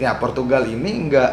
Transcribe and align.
ya 0.00 0.16
Portugal 0.16 0.64
ini 0.64 1.12
nggak 1.12 1.32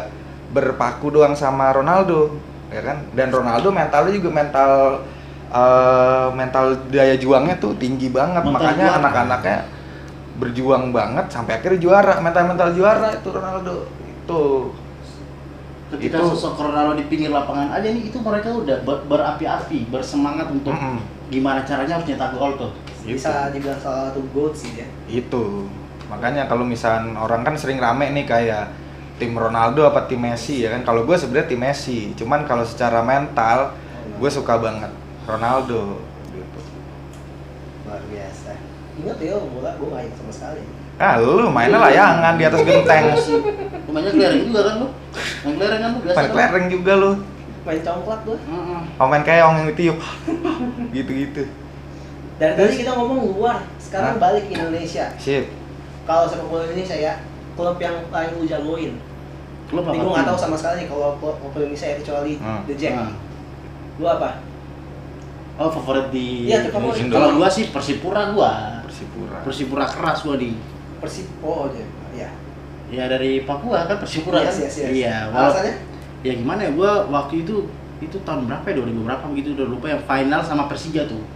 berpaku 0.52 1.08
doang 1.10 1.32
sama 1.32 1.72
Ronaldo 1.72 2.36
ya 2.68 2.84
kan? 2.84 3.00
Dan 3.16 3.32
Ronaldo 3.32 3.72
mentalnya 3.72 4.12
juga 4.12 4.30
mental 4.30 4.72
eh, 5.48 6.28
mental 6.36 6.76
daya 6.92 7.16
juangnya 7.16 7.56
tuh 7.56 7.72
tinggi 7.80 8.12
banget. 8.12 8.44
Mental 8.44 8.52
makanya 8.54 8.86
juara. 8.92 8.98
anak-anaknya 9.00 9.58
berjuang 10.38 10.94
banget 10.94 11.26
sampai 11.32 11.58
akhirnya 11.58 11.80
juara 11.80 12.20
mental 12.20 12.44
mental 12.46 12.68
juara 12.70 13.08
itu 13.10 13.28
Ronaldo. 13.32 13.88
Itu. 14.04 14.70
Ketika 15.88 16.20
Itu- 16.20 16.36
sosok 16.36 16.68
Ronaldo 16.68 17.00
di 17.00 17.08
pinggir 17.08 17.32
lapangan 17.32 17.72
aja 17.72 17.88
nih 17.88 18.12
itu 18.12 18.20
mereka 18.20 18.52
udah 18.52 18.84
ber- 18.84 19.08
berapi-api 19.08 19.88
bersemangat 19.88 20.52
untuk 20.52 20.76
Mm-mm. 20.76 21.00
gimana 21.32 21.64
caranya 21.64 21.96
harus 21.96 22.04
nyetak 22.04 22.36
gol 22.36 22.52
tuh. 22.60 22.72
Bisa 23.08 23.48
dibilang 23.48 23.80
salah 23.80 24.12
satu 24.12 24.20
gold 24.36 24.52
sih 24.52 24.68
ya 24.76 24.84
itu 25.08 25.64
makanya 26.08 26.48
kalau 26.48 26.64
misalnya 26.64 27.20
orang 27.20 27.44
kan 27.44 27.54
sering 27.54 27.76
rame 27.76 28.08
nih 28.16 28.24
kayak 28.24 28.72
tim 29.18 29.34
Ronaldo 29.34 29.82
apa 29.84 30.06
tim 30.06 30.22
Messi 30.22 30.62
ya 30.64 30.72
kan? 30.72 30.86
Kalau 30.86 31.02
gue 31.04 31.16
sebenarnya 31.18 31.50
tim 31.50 31.60
Messi 31.60 32.14
cuman 32.16 32.46
kalau 32.48 32.64
secara 32.64 33.02
mental 33.04 33.74
gue 34.16 34.30
suka 34.30 34.56
banget 34.56 34.88
Ronaldo 35.28 36.00
gitu. 36.32 36.60
Luar 37.84 38.02
biasa. 38.08 38.52
Ingat 38.98 39.18
ya 39.20 39.36
bola 39.42 39.70
gue 39.76 39.88
ingat 39.90 40.16
sama 40.16 40.32
sekali. 40.32 40.62
Ah 40.98 41.14
lu 41.18 41.46
mainnya 41.50 41.78
layangan 41.78 42.34
di 42.38 42.44
atas 42.46 42.62
genteng. 42.62 43.04
Lu 43.86 43.90
mainnya 43.90 44.12
kelereng 44.14 44.42
juga 44.48 44.60
kan 44.64 44.74
lu? 44.80 44.88
Main 45.44 45.54
kelereng 45.58 45.80
kan 45.82 45.90
lu 45.90 45.98
biasa 46.02 46.16
main 46.16 46.24
kan? 46.24 46.32
kelereng 46.32 46.66
juga 46.70 46.92
lu. 46.94 47.10
Main 47.66 47.80
congklak 47.84 48.20
gue 48.24 48.38
Mm-mm. 48.48 48.80
pemain 48.96 49.22
keong 49.26 49.54
yang 49.60 49.66
ditiup 49.74 49.98
gitu-gitu. 50.94 51.42
Dari 52.38 52.54
tadi 52.54 52.74
kita 52.86 52.94
ngomong 52.94 53.34
luar 53.34 53.66
sekarang 53.82 54.22
balik 54.22 54.46
ke 54.46 54.54
Indonesia. 54.56 55.10
Sip 55.18 55.57
kalau 56.08 56.24
sepak 56.24 56.46
bola 56.46 56.64
Indonesia 56.64 56.96
ya 56.96 57.14
klub 57.52 57.76
yang 57.76 58.00
paling 58.08 58.32
lu 58.32 58.44
jagoin 58.44 58.96
Klub 59.68 59.84
apa? 59.84 59.92
gue 59.92 60.08
nggak 60.08 60.24
tahu 60.24 60.38
sama 60.38 60.56
sekali 60.56 60.74
nih 60.80 60.88
kalau 60.88 61.12
klub 61.16 61.36
klub 61.38 61.52
Indonesia 61.54 61.86
ya 61.86 61.96
kecuali 61.96 62.32
Hmm. 62.34 62.64
The 62.64 62.74
Jack 62.74 62.94
Nah. 62.94 63.12
lu 63.94 64.06
apa 64.06 64.30
Oh 65.56 65.68
favorit 65.68 66.08
di 66.08 66.46
Iya, 66.46 66.70
favorit. 66.70 67.02
Kalau 67.04 67.34
gua 67.34 67.50
sih 67.50 67.66
Persipura 67.68 68.30
gua. 68.30 68.78
Persipura 68.80 69.42
Persipura 69.42 69.84
keras 69.84 70.22
gua 70.22 70.38
di. 70.38 70.54
Persib 70.96 71.26
oh 71.40 71.66
ya 71.68 71.82
ya 72.16 72.28
Ya 72.88 73.04
dari 73.06 73.42
Papua 73.42 73.82
kan 73.84 73.98
Persipura 73.98 74.38
Yes, 74.40 74.54
kan. 74.54 74.64
yes, 74.64 74.74
yes. 74.78 74.90
Iya. 74.94 75.16
wala- 75.28 75.50
alasannya 75.50 75.74
Ya 76.22 76.32
gimana 76.32 76.62
ya 76.62 76.70
gua 76.70 77.04
waktu 77.04 77.42
itu 77.42 77.66
itu 77.98 78.16
tahun 78.22 78.46
berapa 78.46 78.64
ya 78.64 78.74
2000 78.78 79.02
berapa 79.02 79.24
begitu 79.28 79.48
udah 79.52 79.66
lupa 79.68 79.86
yang 79.88 79.98
final 80.00 80.40
sama 80.40 80.64
Persija 80.64 81.02
tuh. 81.04 81.26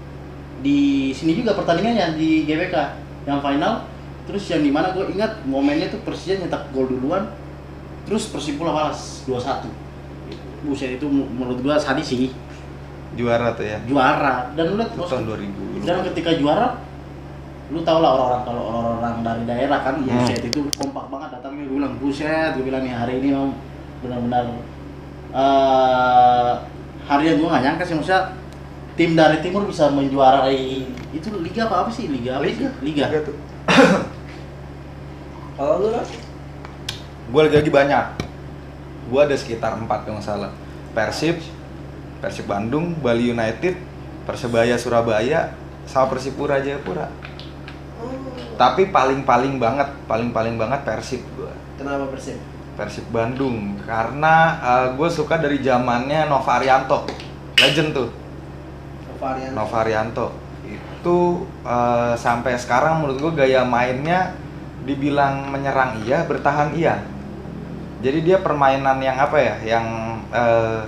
Di 0.61 0.79
sini 1.11 1.35
juga 1.35 1.53
pertandingannya 1.53 2.15
di 2.15 2.47
GBK 2.47 2.75
yang 3.25 3.43
final 3.43 3.83
terus 4.23 4.45
yang 4.47 4.63
di 4.63 4.71
mana 4.71 4.95
gue 4.95 5.07
ingat 5.11 5.43
momennya 5.45 5.91
tuh 5.91 6.01
Persija 6.03 6.39
nyetak 6.39 6.71
gol 6.71 6.87
duluan 6.87 7.27
terus 8.03 8.27
Persipura 8.29 8.71
balas 8.71 9.23
2-1 9.27 9.67
buset 10.63 10.95
itu 10.95 11.07
menurut 11.11 11.59
gua 11.59 11.75
sadis 11.75 12.07
sih. 12.07 12.31
Juara 13.19 13.51
tuh 13.53 13.67
ya? 13.67 13.83
Juara. 13.83 14.55
Dan 14.55 14.73
lu 14.73 14.75
lihat 14.79 14.95
tahun 14.95 15.27
2000 15.27 15.83
dan 15.83 16.07
ketika 16.07 16.31
juara 16.39 16.79
lu 17.69 17.83
tau 17.83 17.99
lah 17.99 18.15
orang-orang 18.15 18.43
kalau 18.45 18.63
orang-orang 18.69 19.15
dari 19.25 19.43
daerah 19.43 19.81
kan 19.83 19.95
Hmm. 19.99 20.07
buset 20.23 20.39
itu 20.45 20.61
kompak 20.79 21.11
banget 21.11 21.29
datangnya. 21.35 21.67
Gue 21.67 21.77
bilang 21.83 21.95
buset 21.99 22.55
gue 22.55 22.63
bilang 22.63 22.83
nih 22.87 22.95
hari 22.95 23.19
ini 23.19 23.29
mau 23.35 23.51
benar-benar 24.01 24.45
eh 25.33 26.53
hari 27.03 27.23
yang 27.27 27.37
gue 27.43 27.49
gak 27.51 27.63
nyangka 27.65 27.83
sih. 27.83 27.95
Maksudnya 27.99 28.23
tim 28.95 29.19
dari 29.19 29.43
timur 29.43 29.67
bisa 29.67 29.91
menjuarai 29.91 30.87
itu 31.11 31.29
liga 31.43 31.67
apa 31.67 31.87
apa 31.87 31.91
sih? 31.91 32.07
Liga 32.07 32.39
apa 32.39 32.45
Liga. 32.47 32.69
sih? 32.71 32.87
liga. 32.87 33.05
Liga 33.11 33.19
tuh 33.25 33.37
kalau 35.63 35.79
lu 35.79 35.89
kan 35.95 36.07
gue 37.23 37.41
lagi-lagi 37.47 37.71
banyak. 37.71 38.07
Gue 39.07 39.21
ada 39.23 39.37
sekitar 39.39 39.79
empat 39.79 40.11
nggak 40.11 40.19
salah. 40.19 40.51
Persib 40.91 41.39
Persib 42.19 42.51
Bandung 42.51 42.99
Bali 42.99 43.31
United 43.31 43.79
Persebaya 44.27 44.75
Surabaya 44.75 45.55
sama 45.87 46.11
Persipura 46.11 46.59
Jayapura. 46.59 47.07
Tapi 48.59 48.91
paling-paling 48.91 49.63
banget 49.63 49.87
paling-paling 50.11 50.59
banget 50.59 50.83
Persib 50.83 51.23
gue 51.39 51.53
kenapa 51.79 52.11
Persib? 52.11 52.43
Persib 52.75 53.07
Bandung. 53.15 53.79
Karena 53.87 54.59
gue 54.99 55.09
suka 55.15 55.39
dari 55.39 55.63
zamannya 55.63 56.27
Nova 56.27 56.59
Arianto 56.59 57.07
legend 57.63 57.95
tuh. 57.95 58.11
Varian 59.23 59.55
Nova 59.55 59.87
Arianto 59.87 60.35
itu 60.67 61.47
eh, 61.63 62.15
sampai 62.19 62.59
sekarang 62.59 63.07
menurut 63.07 63.19
gue 63.23 63.47
gaya 63.47 63.63
mainnya 63.63 64.35
dibilang 64.83 65.51
menyerang 65.51 66.03
iya 66.03 66.27
bertahan 66.27 66.75
iya. 66.75 67.03
Jadi 68.03 68.19
dia 68.27 68.43
permainan 68.43 68.99
yang 68.99 69.15
apa 69.19 69.39
ya 69.39 69.55
yang 69.63 69.87
eh, 70.35 70.83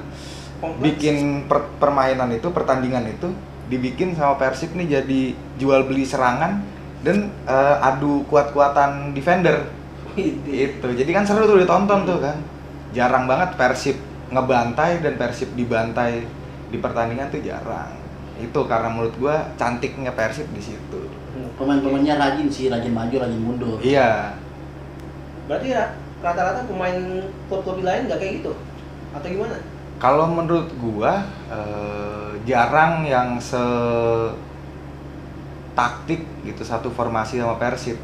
bikin 0.83 1.47
per- 1.47 1.79
permainan 1.79 2.35
itu 2.35 2.51
pertandingan 2.51 3.07
itu 3.07 3.31
dibikin 3.71 4.19
sama 4.19 4.35
Persib 4.35 4.75
nih 4.75 5.01
jadi 5.01 5.21
jual 5.57 5.87
beli 5.87 6.03
serangan 6.03 6.61
dan 7.07 7.31
eh, 7.47 7.77
adu 7.87 8.27
kuat-kuatan 8.27 9.15
defender. 9.15 9.71
Itu. 10.19 10.89
Jadi 10.91 11.11
kan 11.15 11.23
seru 11.23 11.47
tuh 11.47 11.63
ditonton 11.63 12.03
tuh 12.07 12.19
kan. 12.19 12.39
Jarang 12.95 13.31
banget 13.31 13.55
Persib 13.55 13.99
ngebantai 14.31 15.03
dan 15.03 15.15
Persib 15.15 15.55
dibantai 15.55 16.27
di 16.71 16.79
pertandingan 16.83 17.31
tuh 17.31 17.43
jarang. 17.47 17.95
Itu 18.43 18.67
karena 18.67 18.91
menurut 18.91 19.15
gua 19.23 19.55
cantiknya 19.55 20.11
Persib 20.11 20.51
di 20.51 20.63
situ 20.63 21.14
pemain-pemainnya 21.55 22.19
rajin 22.19 22.49
sih 22.51 22.67
rajin 22.71 22.91
maju 22.91 23.15
rajin 23.15 23.41
mundur. 23.41 23.79
Iya. 23.79 24.35
Berarti 25.47 25.71
ya 25.71 25.95
rata-rata 26.25 26.67
pemain 26.67 26.97
klub-klub 27.47 27.85
lain 27.85 28.11
nggak 28.11 28.19
kayak 28.19 28.33
gitu? 28.43 28.53
Atau 29.15 29.29
gimana? 29.31 29.57
Kalau 30.03 30.27
menurut 30.27 30.69
gua 30.83 31.23
eh, 31.49 32.31
jarang 32.45 33.07
yang 33.07 33.39
se 33.39 33.63
taktik 35.75 36.23
gitu 36.47 36.63
satu 36.63 36.91
formasi 36.91 37.43
sama 37.43 37.59
Persib. 37.59 37.99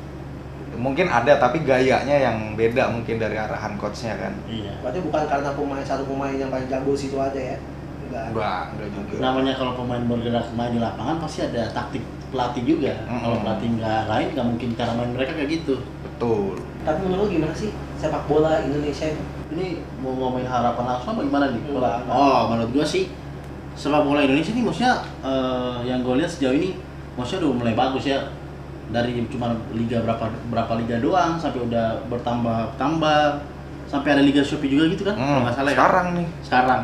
Mungkin 0.71 1.11
ada 1.11 1.37
tapi 1.37 1.67
gayanya 1.67 2.15
yang 2.15 2.55
beda 2.55 2.95
mungkin 2.95 3.19
dari 3.19 3.35
arahan 3.35 3.75
coachnya 3.75 4.15
kan. 4.17 4.33
Iya. 4.47 4.79
Berarti 4.81 4.99
bukan 5.03 5.23
karena 5.27 5.51
pemain 5.55 5.87
satu 5.87 6.07
pemain 6.07 6.35
yang 6.35 6.51
paling 6.51 6.71
jago 6.71 6.95
situ 6.95 7.19
aja 7.19 7.37
ya? 7.37 7.59
Enggak 8.07 8.25
enggak 8.31 8.63
enggak 8.75 8.89
juga. 8.95 9.15
Namanya 9.19 9.53
kalau 9.59 9.73
pemain 9.75 10.03
bergerak 10.07 10.47
main 10.55 10.71
di 10.71 10.81
lapangan 10.83 11.19
pasti 11.19 11.47
ada 11.47 11.67
taktik 11.75 12.03
pelatih 12.31 12.63
juga. 12.65 12.93
Mm-mm. 13.05 13.21
kalau 13.21 13.37
pelatih 13.43 13.69
nggak 13.75 14.01
lain 14.07 14.27
nggak 14.33 14.47
mungkin 14.47 14.69
cara 14.75 14.93
main 14.95 15.11
mereka 15.11 15.33
kayak 15.35 15.51
gitu. 15.53 15.75
Betul. 16.03 16.59
Tapi 16.81 16.99
menurut 17.03 17.29
lu 17.29 17.35
gimana 17.35 17.53
sih 17.53 17.71
sepak 17.95 18.25
bola 18.25 18.61
Indonesia 18.61 19.07
itu? 19.07 19.23
Ini 19.51 19.67
mau 19.99 20.15
ngomongin 20.15 20.47
harapan 20.47 20.85
langsung 20.87 21.13
apa 21.13 21.21
gimana 21.23 21.47
nih? 21.51 21.61
Enggak, 21.67 21.97
enggak. 22.03 22.15
Oh, 22.15 22.41
menurut 22.49 22.71
gua 22.73 22.87
sih 22.87 23.05
sepak 23.75 24.03
bola 24.03 24.21
Indonesia 24.21 24.53
nih 24.53 24.63
maksudnya 24.63 24.95
eh, 25.21 25.77
yang 25.85 26.01
gue 26.01 26.15
lihat 26.17 26.29
sejauh 26.29 26.53
ini 26.53 26.77
maksudnya 27.15 27.45
udah 27.45 27.57
mulai 27.57 27.75
bagus 27.75 28.07
ya. 28.07 28.19
Dari 28.91 29.15
cuma 29.27 29.55
liga 29.71 30.03
berapa 30.03 30.25
berapa 30.51 30.73
liga 30.79 30.99
doang 30.99 31.35
sampai 31.37 31.63
udah 31.63 32.03
bertambah 32.07 32.75
tambah. 32.75 33.39
Sampai 33.87 34.15
ada 34.15 34.23
liga 34.23 34.39
Shopee 34.39 34.71
juga 34.71 34.87
gitu 34.87 35.03
kan 35.03 35.15
Hmm, 35.15 35.43
nggak 35.43 35.51
salah 35.53 35.71
ya. 35.71 35.77
sekarang 35.77 36.07
nih. 36.15 36.27
Sekarang. 36.41 36.81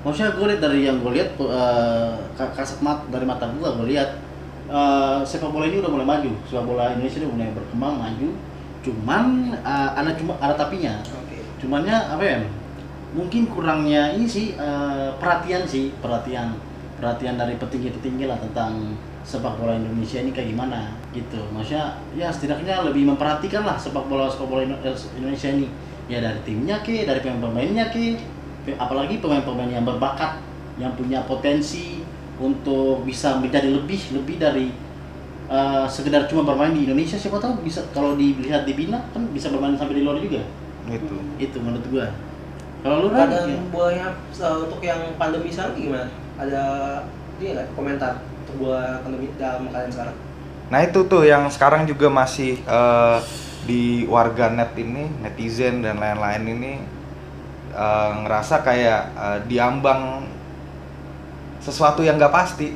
Maksudnya 0.00 0.30
gue 0.32 0.46
lihat 0.46 0.60
dari 0.60 0.80
yang 0.84 0.96
gue 1.00 1.12
lihat 1.12 1.30
eh, 1.34 2.12
ka- 2.36 2.52
kasat 2.52 2.78
mat 2.78 3.00
dari 3.08 3.24
mata 3.24 3.48
gue 3.48 3.64
gue 3.64 3.86
lihat 3.90 4.10
eh, 4.66 5.18
sepak 5.22 5.50
bola 5.50 5.66
ini 5.66 5.82
udah 5.82 5.90
mulai 5.90 6.06
maju. 6.06 6.30
Sepak 6.46 6.64
bola 6.66 6.94
Indonesia 6.94 7.22
udah 7.22 7.32
mulai 7.32 7.48
berkembang 7.54 7.94
maju. 7.98 8.28
Cuman 8.82 9.24
eh, 9.54 9.90
ada 9.94 10.10
cuma 10.14 10.38
ada 10.38 10.54
tapinya. 10.54 11.02
Oke. 11.02 11.42
Cumannya 11.62 11.96
apa 11.96 12.24
ya 12.24 12.38
mungkin 13.16 13.48
kurangnya 13.48 14.12
ini 14.12 14.26
sih 14.28 14.54
eh, 14.54 15.08
perhatian 15.16 15.64
sih 15.64 15.94
perhatian 16.04 16.52
perhatian 17.00 17.36
dari 17.40 17.56
petinggi-petinggi 17.56 18.24
lah 18.28 18.36
tentang 18.40 18.96
sepak 19.26 19.58
bola 19.58 19.74
Indonesia 19.74 20.22
ini 20.22 20.30
kayak 20.30 20.54
gimana 20.54 20.94
gitu. 21.10 21.42
Maksudnya 21.50 21.98
ya 22.14 22.30
setidaknya 22.30 22.86
lebih 22.86 23.10
memperhatikan 23.10 23.66
lah 23.66 23.74
sepak 23.74 24.06
bola 24.06 24.30
sepak 24.30 24.46
bola 24.46 24.62
Indo- 24.62 24.80
Indonesia 25.18 25.50
ini. 25.50 25.66
Ya 26.06 26.22
dari 26.22 26.38
timnya 26.46 26.78
ke 26.86 27.02
dari 27.02 27.18
pemain-pemainnya 27.18 27.90
ke 27.90 28.14
apalagi 28.78 29.18
pemain-pemain 29.18 29.66
yang 29.66 29.82
berbakat 29.82 30.38
yang 30.78 30.94
punya 30.94 31.26
potensi 31.26 32.05
untuk 32.36 33.04
bisa 33.08 33.40
menjadi 33.40 33.72
lebih 33.72 34.00
lebih 34.12 34.36
dari 34.36 34.66
eh, 35.48 35.86
sekedar 35.88 36.28
cuma 36.28 36.44
bermain 36.44 36.72
di 36.76 36.84
Indonesia 36.84 37.16
siapa 37.16 37.40
tahu 37.40 37.64
bisa 37.64 37.80
kalau 37.96 38.16
dilihat 38.18 38.68
di 38.68 38.74
Bina 38.76 39.00
kan 39.10 39.24
bisa 39.32 39.48
bermain 39.52 39.76
sampai 39.76 40.00
di 40.00 40.02
luar 40.04 40.20
juga. 40.20 40.44
Gitu 40.86 41.16
itu 41.40 41.56
menurut 41.60 41.84
gua. 41.92 42.06
Kalau 42.84 43.08
lu 43.08 43.08
ada 43.10 43.50
ya? 43.50 43.58
bolanya 43.74 44.14
uh, 44.38 44.62
untuk 44.62 44.78
yang 44.84 45.00
pandemi 45.18 45.50
sekarang 45.50 45.74
gimana? 45.74 46.06
Ada 46.38 46.62
ini 47.40 47.56
nggak? 47.56 47.68
Komentar 47.74 48.22
untuk 48.46 48.54
bola 48.62 49.02
pandemi 49.02 49.26
dalam 49.34 49.66
kalian 49.72 49.90
sekarang? 49.90 50.16
Nah 50.66 50.80
itu 50.82 51.06
tuh 51.06 51.22
yang 51.22 51.46
sekarang 51.46 51.86
juga 51.86 52.10
masih 52.10 52.58
eh, 52.58 53.18
di 53.66 54.06
warganet 54.06 54.74
ini, 54.78 55.06
netizen 55.22 55.82
dan 55.82 55.98
lain-lain 56.02 56.42
ini 56.42 56.72
eh, 57.70 58.10
ngerasa 58.22 58.66
kayak 58.66 59.02
eh, 59.14 59.38
diambang 59.46 60.26
sesuatu 61.66 62.06
yang 62.06 62.14
nggak 62.14 62.30
pasti. 62.30 62.70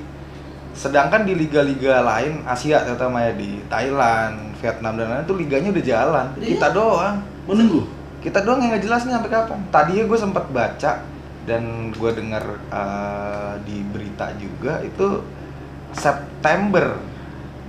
Sedangkan 0.74 1.22
di 1.22 1.38
liga-liga 1.38 2.02
lain 2.02 2.42
Asia 2.42 2.82
terutama 2.82 3.22
ya 3.22 3.32
di 3.38 3.62
Thailand, 3.70 4.58
Vietnam 4.58 4.98
dan 4.98 5.06
lain-lain 5.06 5.26
itu 5.30 5.36
liganya 5.38 5.68
udah 5.70 5.84
jalan. 5.86 6.26
Iya. 6.34 6.48
Kita 6.58 6.68
doang. 6.74 7.16
menunggu 7.46 8.00
kita 8.20 8.44
doang 8.44 8.60
yang 8.60 8.76
nggak 8.76 8.84
jelas 8.84 9.08
nih 9.08 9.16
sampai 9.16 9.32
kapan 9.32 9.60
tadinya 9.72 10.04
gue 10.04 10.18
sempat 10.20 10.44
baca 10.52 10.92
dan 11.48 11.88
gue 11.90 12.10
dengar 12.12 12.44
eh, 12.68 13.52
di 13.64 13.80
berita 13.88 14.28
juga 14.36 14.84
itu 14.84 15.24
September 15.96 17.00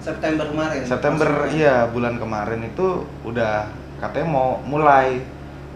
September 0.02 0.46
kemarin. 0.50 0.82
September 0.84 1.30
Maksudnya. 1.30 1.56
iya 1.56 1.76
bulan 1.88 2.20
kemarin 2.20 2.68
itu 2.68 3.06
udah 3.24 3.70
katanya 4.04 4.28
mau 4.28 4.60
mulai 4.68 5.24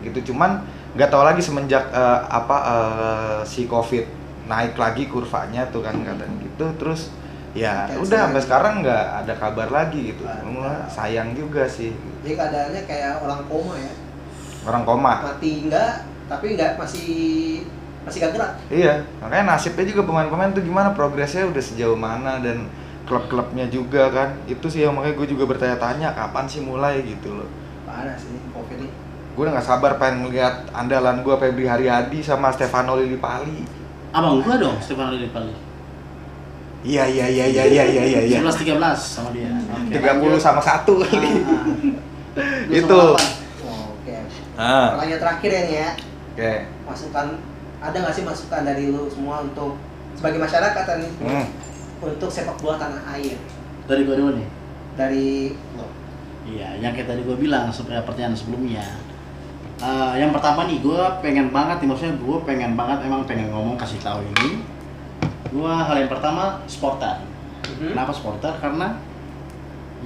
gitu 0.04 0.34
cuman 0.34 0.60
nggak 0.98 1.08
tahu 1.08 1.24
lagi 1.24 1.40
semenjak 1.40 1.88
eh, 1.96 2.20
apa 2.28 2.58
eh, 2.68 3.40
si 3.48 3.66
covid 3.72 4.04
naik 4.46 4.78
lagi 4.78 5.10
kurvanya 5.10 5.66
tuh 5.74 5.82
kan 5.82 5.98
katanya 6.02 6.38
gitu. 6.42 6.66
Terus 6.78 7.10
ya 7.56 7.88
Cancel 7.88 8.04
udah 8.06 8.20
sampai 8.28 8.42
sekarang 8.44 8.74
nggak 8.84 9.06
ada 9.26 9.34
kabar 9.40 9.68
lagi 9.72 10.14
gitu. 10.14 10.24
Mulai 10.46 10.86
sayang 10.92 11.34
juga 11.34 11.66
sih. 11.66 11.94
Jadi 12.22 12.34
keadaannya 12.38 12.82
kayak 12.86 13.22
orang 13.22 13.42
koma 13.50 13.74
ya. 13.78 13.94
orang 14.66 14.82
koma. 14.82 15.14
Mati 15.22 15.70
enggak, 15.70 16.10
tapi 16.26 16.58
enggak 16.58 16.74
masih 16.82 17.14
masih 18.06 18.22
gak 18.22 18.34
gerak. 18.38 18.52
iya 18.70 19.02
makanya 19.18 19.58
nasibnya 19.58 19.86
juga 19.90 20.06
pemain-pemain 20.06 20.54
tuh 20.54 20.62
gimana? 20.62 20.94
Progresnya 20.94 21.50
udah 21.50 21.62
sejauh 21.62 21.98
mana 21.98 22.38
dan 22.42 22.70
klub-klubnya 23.10 23.66
juga 23.70 24.10
kan? 24.14 24.38
Itu 24.46 24.70
sih 24.70 24.86
yang 24.86 24.94
makanya 24.98 25.22
gue 25.22 25.28
juga 25.34 25.50
bertanya-tanya 25.50 26.14
kapan 26.14 26.46
sih 26.46 26.62
mulai 26.62 27.02
gitu 27.02 27.34
loh. 27.34 27.50
Parah 27.86 28.14
sih 28.18 28.34
covid 28.54 28.78
ini. 28.82 28.90
gue 29.36 29.44
udah 29.44 29.60
gak 29.60 29.68
sabar 29.68 30.00
pengen 30.00 30.26
ngeliat 30.26 30.72
andalan 30.72 31.20
gue 31.20 31.36
Febri 31.36 31.68
Haryadi 31.68 32.24
sama 32.24 32.56
Stefano 32.56 32.96
Lillipali 32.96 33.85
Abang 34.16 34.40
gua 34.40 34.56
dong, 34.56 34.80
Stefano 34.80 35.12
Lili 35.12 35.28
Pali. 35.28 35.52
Iya 36.88 37.04
iya 37.04 37.26
iya 37.28 37.46
iya 37.52 37.64
iya 37.68 37.84
iya 37.84 38.04
iya. 38.08 38.20
Iya. 38.24 38.40
11 38.40 38.80
13 38.80 38.96
sama 38.96 39.30
dia. 39.36 39.52
Okay. 39.86 40.02
30 40.02 40.40
sama 40.42 40.62
satu 40.64 40.98
ah. 40.98 41.06
kali. 41.06 41.30
Ah, 41.46 42.64
itu. 42.80 42.96
Oh, 42.96 43.14
Oke. 43.14 44.08
Okay. 44.08 44.24
Ah. 44.56 44.96
Pertanyaan 44.96 45.22
terakhir 45.22 45.50
ya 45.52 45.62
nih 45.68 45.76
ya. 45.76 45.90
Oke. 45.92 46.40
Okay. 46.40 46.58
Masukan 46.88 47.28
ada 47.84 47.98
nggak 48.02 48.16
sih 48.16 48.24
masukan 48.24 48.62
dari 48.64 48.84
lu 48.90 49.06
semua 49.12 49.44
untuk 49.44 49.76
sebagai 50.16 50.40
masyarakat 50.42 50.84
nih 50.96 51.12
hmm. 51.22 51.46
untuk 52.02 52.30
sepak 52.32 52.56
bola 52.64 52.80
tanah 52.80 53.04
air? 53.20 53.36
Dari 53.86 54.02
gua 54.08 54.16
dulu 54.16 54.32
nih. 54.40 54.48
Dari 54.96 55.28
lo. 55.76 55.88
Iya, 56.46 56.70
yang 56.80 56.96
kayak 56.96 57.12
tadi 57.12 57.22
gua 57.28 57.36
bilang 57.36 57.68
seperti 57.70 58.00
pertanyaan 58.08 58.38
sebelumnya 58.38 58.86
Eh, 59.75 60.13
yang 60.24 60.31
pertama 60.31 60.63
nih, 60.63 60.80
gue 60.80 61.01
pengen 61.19 61.51
banget 61.51 61.83
nih, 61.83 61.88
maksudnya 61.92 62.16
gue 62.16 62.38
pengen 62.48 62.80
banget 62.80 63.04
emang 63.04 63.27
pengen 63.27 63.51
ngomong 63.51 63.75
kasih 63.75 64.00
tahu 64.00 64.24
ini. 64.24 64.63
Gue 65.51 65.68
hal 65.68 65.95
yang 66.00 66.07
pertama 66.07 66.63
supporter. 66.63 67.19
Mhm. 67.75 67.92
Kenapa 67.92 68.12
supporter? 68.16 68.56
Karena 68.63 68.95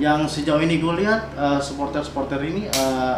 yang 0.01 0.25
sejauh 0.25 0.61
ini 0.63 0.81
gue 0.81 0.93
lihat 1.05 1.29
eh, 1.37 1.59
supporter-supporter 1.61 2.41
ini 2.41 2.65
eh, 2.65 3.17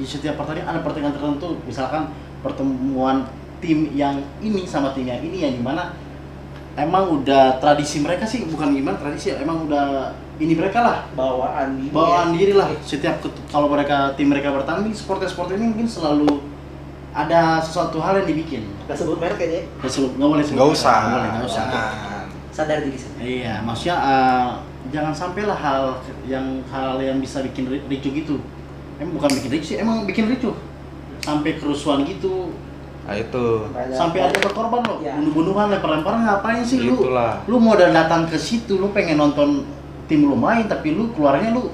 di 0.00 0.06
setiap 0.08 0.40
pertandingan 0.40 0.72
ada 0.72 0.80
pertandingan 0.80 1.16
tertentu, 1.20 1.60
misalkan 1.68 2.08
pertemuan 2.40 3.28
tim 3.58 3.90
yang 3.92 4.22
ini 4.38 4.64
sama 4.64 4.94
tim 4.94 5.04
yang 5.04 5.20
ini 5.20 5.42
yang 5.42 5.52
di 5.52 5.60
mana 5.64 5.90
emang 6.78 7.10
udah 7.20 7.58
tradisi 7.58 7.98
mereka 7.98 8.22
sih 8.22 8.46
bukan 8.46 8.70
gimana 8.70 8.94
tradisi 8.96 9.34
ya, 9.34 9.42
emang 9.42 9.66
udah 9.66 10.14
ini 10.38 10.54
mereka 10.54 10.78
lah 10.80 10.98
Bawaan 11.12 11.68
diri. 11.76 11.90
bawaan 11.90 12.28
ya. 12.28 12.34
diri 12.34 12.52
lah 12.54 12.68
setiap 12.80 13.18
kalau 13.46 13.66
mereka 13.66 14.14
tim 14.14 14.26
mereka 14.26 14.50
bertanding 14.50 14.90
supporter 14.90 15.26
supporter 15.26 15.54
ini 15.54 15.68
mungkin 15.68 15.84
selalu 15.84 16.30
ada 17.10 17.58
sesuatu 17.58 17.98
hal 17.98 18.22
yang 18.22 18.28
dibikin 18.28 18.62
Gak 18.86 18.94
sebut 18.96 19.18
merek 19.18 19.40
aja. 19.40 19.60
nggak 19.76 19.90
sebut- 19.90 20.14
nggak 20.14 20.30
boleh 20.30 20.44
sebut 20.44 20.56
nggak 20.56 20.70
usah 20.70 20.96
nggak 21.00 21.12
boleh, 21.12 21.30
nggak 21.32 21.46
usah 21.46 21.64
Jangan. 21.66 22.24
Sadar 22.48 22.78
diri 22.80 22.98
sendiri. 22.98 23.22
iya 23.38 23.54
maksudnya 23.60 23.96
eh, 23.96 24.48
jangan 24.88 25.12
sampailah 25.12 25.54
hal 25.56 25.82
yang 26.24 26.46
hal 26.66 26.98
yang 26.98 27.18
bisa 27.18 27.42
bikin 27.42 27.66
ri- 27.66 27.82
ricu 27.86 28.10
gitu 28.12 28.38
emang 28.96 29.14
bukan 29.14 29.30
bikin 29.32 29.50
ricu 29.52 29.66
sih 29.68 29.78
emang 29.78 30.02
bikin 30.04 30.26
ricu 30.26 30.54
sampai 31.20 31.54
kerusuhan 31.54 32.02
gitu 32.02 32.54
nah 33.02 33.14
itu 33.14 33.44
sampai 33.90 34.20
ada 34.22 34.36
berkorban 34.36 34.84
loh 34.84 34.98
Iya. 35.00 35.16
bunuh-bunuhan 35.16 35.66
lempar-lemparan 35.70 36.20
ngapain 36.24 36.60
sih 36.60 36.78
lu 36.78 36.94
itulah 36.94 37.40
lu 37.44 37.56
mau 37.56 37.72
udah 37.72 37.88
datang 37.90 38.26
ke 38.26 38.36
situ 38.36 38.76
lu 38.76 38.92
pengen 38.92 39.16
nonton 39.16 39.64
tim 40.08 40.24
lu 40.24 40.34
main 40.34 40.64
tapi 40.66 40.96
lu 40.96 41.12
keluarnya 41.12 41.52
lu 41.52 41.70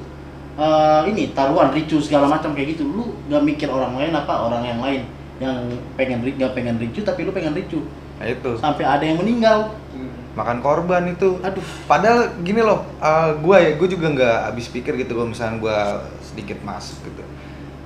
eh, 0.59 1.01
ini 1.09 1.31
taruhan 1.33 1.71
ricu 1.71 2.03
segala 2.03 2.27
macam 2.29 2.53
kayak 2.53 2.77
gitu 2.77 2.85
lu 2.85 3.15
gak 3.31 3.43
mikir 3.43 3.71
orang 3.71 3.95
lain 3.97 4.13
apa 4.13 4.35
orang 4.35 4.63
yang 4.67 4.81
lain 4.83 5.03
yang 5.39 5.57
pengen 5.99 6.23
gak 6.39 6.53
pengen 6.53 6.77
ricu 6.79 7.01
tapi 7.03 7.25
lu 7.25 7.31
pengen 7.31 7.55
ricu 7.55 7.81
nah 8.19 8.27
itu 8.27 8.51
sampai 8.59 8.85
ada 8.85 9.03
yang 9.07 9.19
meninggal 9.19 9.75
Hmm. 9.95 10.11
makan 10.35 10.59
korban 10.59 11.07
itu 11.07 11.39
aduh 11.39 11.63
Padahal 11.87 12.27
gini 12.43 12.59
loh, 12.59 12.83
uh, 12.99 13.31
gue 13.39 13.55
ya, 13.55 13.71
gue 13.79 13.89
juga 13.95 14.11
nggak 14.11 14.39
habis 14.51 14.67
pikir 14.67 14.99
gitu 14.99 15.15
kalau 15.15 15.31
misalnya 15.31 15.63
gue 15.63 15.79
sedikit 16.19 16.59
masuk 16.67 16.99
gitu. 17.07 17.23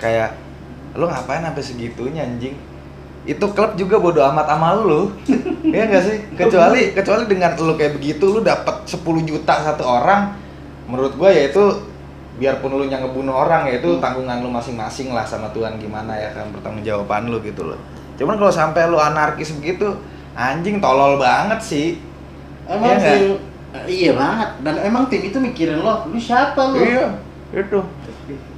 Kayak 0.00 0.40
lo 0.96 1.04
ngapain 1.04 1.44
sampai 1.44 1.60
segitunya 1.60 2.24
anjing? 2.24 2.56
Itu 3.26 3.50
klub 3.52 3.74
juga 3.74 3.98
bodo 3.98 4.20
amat 4.22 4.46
sama 4.46 4.78
lu, 4.78 5.10
Iya 5.74 5.84
nggak 5.90 6.02
sih? 6.04 6.16
Kecuali 6.38 6.92
kecuali 6.96 7.24
dengan 7.28 7.52
lo 7.58 7.74
kayak 7.74 7.98
begitu, 7.98 8.24
lu 8.30 8.40
dapat 8.40 8.88
10 8.88 9.04
juta 9.26 9.54
satu 9.64 9.84
orang, 9.84 10.32
menurut 10.88 11.12
gue 11.18 11.28
ya 11.28 11.42
itu 11.50 11.64
biarpun 12.38 12.70
lu 12.78 12.86
yang 12.86 13.02
ngebunuh 13.02 13.34
orang 13.34 13.66
ya 13.66 13.82
itu 13.82 13.98
tanggungan 13.98 14.40
lu 14.40 14.48
masing-masing 14.48 15.10
lah 15.10 15.26
sama 15.26 15.50
Tuhan 15.50 15.74
gimana 15.82 16.14
ya 16.14 16.30
kan 16.32 16.48
pertanggungjawaban 16.54 17.28
lu 17.28 17.42
gitu 17.42 17.66
loh. 17.66 17.78
Cuman 18.14 18.38
kalau 18.38 18.54
sampai 18.54 18.86
lu 18.86 18.96
anarkis 18.96 19.52
begitu, 19.58 19.98
anjing 20.38 20.78
tolol 20.78 21.18
banget 21.18 21.60
sih. 21.60 21.88
emang 22.68 22.94
Iya 22.94 22.96
nggak? 22.96 23.16
tim 23.16 23.26
eh, 23.68 23.84
iya 23.88 24.10
banget 24.16 24.50
dan 24.64 24.74
emang 24.80 25.04
tim 25.12 25.22
itu 25.24 25.36
mikirin 25.36 25.84
lo 25.84 26.08
lu 26.08 26.16
siapa 26.16 26.72
lu 26.72 26.80
Iya, 26.80 27.06
itu. 27.52 27.80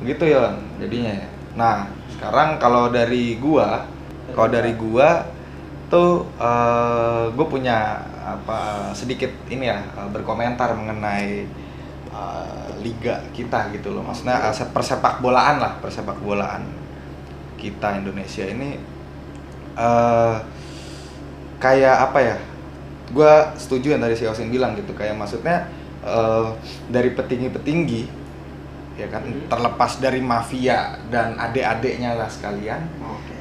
Gitu 0.02 0.24
Yon, 0.26 0.54
jadinya 0.82 1.12
ya. 1.14 1.28
Nah, 1.54 1.74
sekarang 2.14 2.58
kalau 2.58 2.90
dari 2.90 3.38
gua, 3.38 3.86
kalau 4.34 4.48
dari 4.50 4.72
gua 4.74 5.26
tuh 5.90 6.22
eh 6.38 7.24
gue 7.34 7.46
punya 7.50 7.98
apa 8.22 8.90
sedikit 8.94 9.30
ini 9.50 9.66
ya 9.66 9.78
eh, 9.98 10.08
berkomentar 10.14 10.70
mengenai 10.78 11.44
eh, 12.10 12.66
liga 12.82 13.20
kita 13.34 13.70
gitu 13.74 13.90
loh. 13.94 14.02
Maksudnya 14.06 14.50
se- 14.54 14.70
persepak 14.70 15.18
bolaan 15.18 15.58
lah, 15.58 15.76
persepak 15.82 16.18
bolaan 16.22 16.62
kita 17.58 17.98
Indonesia 18.00 18.46
ini 18.46 18.78
eh 19.78 20.36
kayak 21.60 21.96
apa 22.10 22.18
ya? 22.22 22.36
Gua 23.10 23.50
setuju 23.58 23.98
yang 23.98 24.02
tadi 24.02 24.14
si 24.14 24.24
Osin 24.24 24.54
bilang 24.54 24.78
gitu, 24.78 24.94
kayak 24.94 25.18
maksudnya 25.18 25.66
eh, 26.06 26.46
dari 26.88 27.10
petinggi-petinggi 27.12 28.22
ya 29.00 29.08
kan 29.08 29.24
Hmm. 29.24 29.48
terlepas 29.48 29.96
dari 29.96 30.20
mafia 30.20 31.00
dan 31.10 31.34
adik-adiknya 31.34 32.14
lah 32.14 32.28
sekalian. 32.30 32.80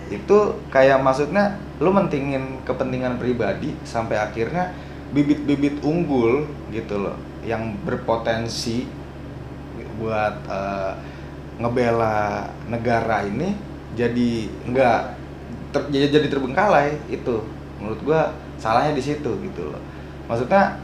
Itu 0.09 0.37
kayak 0.73 0.99
maksudnya 1.05 1.57
lu 1.79 1.93
mentingin 1.93 2.59
kepentingan 2.65 3.21
pribadi 3.21 3.77
sampai 3.85 4.17
akhirnya 4.17 4.73
bibit-bibit 5.13 5.81
unggul 5.81 6.45
gitu 6.69 7.01
loh 7.01 7.17
yang 7.45 7.77
berpotensi 7.85 8.85
buat 9.99 10.35
eh, 10.47 10.93
ngebela 11.59 12.47
negara 12.71 13.27
ini 13.27 13.51
jadi 13.93 14.47
nggak 14.69 15.01
ter- 15.75 15.89
jadi 15.91 16.27
terbengkalai 16.31 16.95
itu. 17.11 17.43
Menurut 17.79 17.99
gua 18.03 18.21
salahnya 18.59 18.95
di 18.95 19.03
situ 19.03 19.31
gitu 19.43 19.71
loh. 19.71 19.81
Maksudnya 20.31 20.79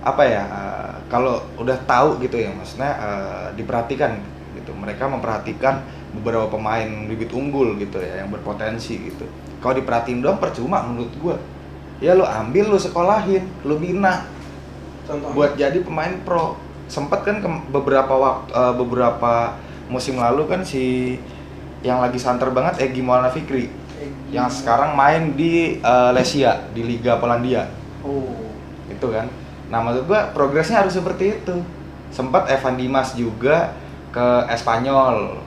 apa 0.00 0.22
ya 0.24 0.42
eh, 0.48 0.94
kalau 1.12 1.44
udah 1.60 1.76
tahu 1.84 2.16
gitu 2.24 2.40
ya 2.40 2.50
maksudnya 2.56 2.92
eh, 2.96 3.46
diperhatikan 3.60 4.16
gitu. 4.56 4.72
Mereka 4.72 5.04
memperhatikan 5.04 5.84
beberapa 6.16 6.48
pemain 6.48 6.88
bibit 7.06 7.30
unggul 7.30 7.76
gitu 7.76 8.00
ya 8.00 8.24
yang 8.24 8.32
berpotensi 8.32 9.12
gitu. 9.12 9.24
Kalau 9.60 9.74
diperhatiin 9.76 10.20
doang 10.24 10.40
percuma 10.40 10.82
menurut 10.84 11.12
gua. 11.20 11.36
Ya 12.00 12.12
lu 12.12 12.24
ambil 12.24 12.72
lu 12.72 12.78
sekolahin 12.80 13.44
lu 13.64 13.76
bina. 13.76 14.28
Contohnya. 15.06 15.34
buat 15.36 15.52
jadi 15.54 15.78
pemain 15.84 16.12
pro. 16.24 16.58
Sempet 16.86 17.22
kan 17.22 17.38
ke- 17.42 17.66
beberapa 17.70 18.14
waktu 18.14 18.50
eh, 18.50 18.74
beberapa 18.74 19.54
musim 19.86 20.18
lalu 20.18 20.46
kan 20.50 20.66
si 20.66 21.16
yang 21.84 22.02
lagi 22.02 22.18
santer 22.18 22.50
banget 22.50 22.82
Egi 22.82 23.00
Maulana 23.04 23.30
Fikri. 23.30 23.70
Eh, 24.00 24.10
yang 24.34 24.50
sekarang 24.50 24.96
main 24.98 25.36
di 25.38 25.78
eh, 25.78 26.10
Lesia 26.16 26.66
di 26.74 26.82
Liga 26.82 27.20
Polandia. 27.20 27.68
Oh. 28.06 28.44
itu 28.86 29.06
kan. 29.10 29.26
Nah 29.66 29.82
maksud 29.82 30.06
gua 30.06 30.30
progresnya 30.30 30.80
harus 30.84 30.94
seperti 30.94 31.42
itu. 31.42 31.56
Sempat 32.14 32.46
Evan 32.46 32.78
Dimas 32.78 33.18
juga 33.18 33.74
ke 34.14 34.26
Espanyol 34.48 35.42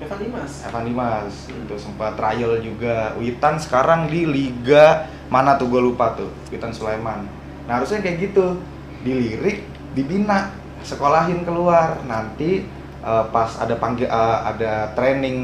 Evan 0.00 0.18
Dimas. 0.18 0.52
Evan 0.64 0.84
Dimas. 0.88 1.34
Itu 1.52 1.76
sempat 1.76 2.16
trial 2.16 2.56
juga. 2.64 3.12
Witan 3.20 3.60
sekarang 3.60 4.08
di 4.08 4.24
Liga 4.24 5.04
mana 5.28 5.60
tuh? 5.60 5.68
Gue 5.68 5.84
lupa 5.84 6.16
tuh. 6.16 6.32
Witan 6.48 6.72
Sulaiman. 6.72 7.28
Nah 7.68 7.72
harusnya 7.76 8.00
kayak 8.00 8.32
gitu. 8.32 8.56
Dilirik 9.04 9.68
dibina 9.92 10.56
sekolahin 10.80 11.44
keluar. 11.44 12.00
Nanti 12.08 12.64
eh, 13.04 13.24
pas 13.28 13.50
ada 13.60 13.76
panggil 13.76 14.08
eh, 14.08 14.38
ada 14.48 14.96
training 14.96 15.38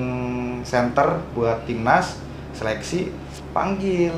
center 0.64 1.20
buat 1.36 1.68
timnas 1.68 2.16
seleksi 2.56 3.12
panggil. 3.52 4.16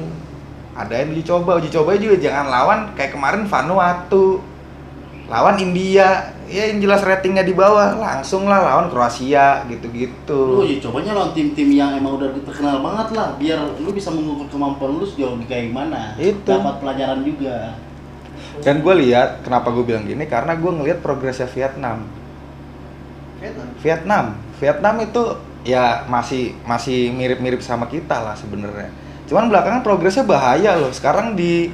Ada 0.78 1.02
yang 1.02 1.10
uji 1.10 1.26
coba 1.26 1.58
uji 1.58 1.74
coba 1.74 1.98
juga 1.98 2.22
jangan 2.22 2.46
lawan 2.46 2.80
kayak 2.94 3.10
kemarin 3.10 3.42
Vanuatu. 3.50 4.38
Lawan 5.26 5.58
India 5.58 6.37
ya 6.48 6.72
yang 6.72 6.80
jelas 6.80 7.04
ratingnya 7.04 7.44
di 7.44 7.52
bawah 7.52 8.00
langsung 8.00 8.48
lah 8.48 8.64
lawan 8.64 8.88
Kroasia 8.88 9.68
gitu-gitu. 9.68 10.58
Lu 10.58 10.64
ya 10.64 10.80
cobanya 10.80 11.12
lawan 11.14 11.36
tim-tim 11.36 11.68
yang 11.70 11.92
emang 11.94 12.16
udah 12.16 12.32
terkenal 12.42 12.80
banget 12.80 13.08
lah, 13.14 13.36
biar 13.36 13.60
lu 13.78 13.92
bisa 13.92 14.08
mengukur 14.08 14.48
kemampuan 14.48 14.96
lu 14.96 15.04
sejauh 15.04 15.36
kayak 15.44 15.70
gimana. 15.70 16.16
Itu. 16.16 16.48
Dapat 16.48 16.80
pelajaran 16.80 17.20
juga. 17.22 17.76
Dan 18.64 18.82
gue 18.82 18.94
lihat 19.06 19.44
kenapa 19.44 19.70
gue 19.70 19.84
bilang 19.84 20.08
gini 20.08 20.24
karena 20.26 20.56
gue 20.56 20.72
ngelihat 20.72 20.98
progresnya 21.04 21.46
Vietnam. 21.46 22.08
Vietnam. 23.38 23.68
Vietnam, 23.78 24.24
Vietnam 24.58 24.94
itu 25.04 25.22
ya 25.62 26.08
masih 26.10 26.58
masih 26.66 27.12
mirip-mirip 27.14 27.62
sama 27.62 27.86
kita 27.86 28.18
lah 28.18 28.34
sebenarnya. 28.34 28.90
Cuman 29.28 29.52
belakangan 29.52 29.84
progresnya 29.84 30.24
bahaya 30.24 30.74
loh. 30.80 30.90
Sekarang 30.90 31.36
di 31.36 31.68